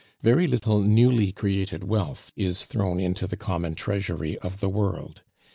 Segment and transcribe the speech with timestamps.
[0.23, 5.21] Very little newly created wealth is thrown into the common treasury of the world.